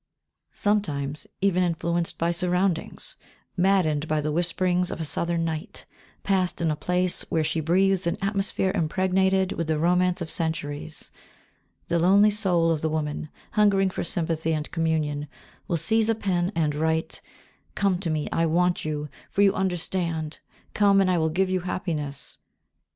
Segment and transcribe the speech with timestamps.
[0.51, 3.15] Sometimes, even, influenced by surroundings,
[3.55, 5.85] maddened by the whisperings of a southern night,
[6.23, 11.11] passed in a place where she breathes an atmosphere impregnated with the romance of centuries,
[11.87, 15.27] the lonely soul of the woman, hungering for sympathy and communion,
[15.67, 17.21] will seize a pen and write,
[17.75, 20.39] "Come to me; I want you, for you understand;
[20.73, 22.39] come, and I will give you happiness."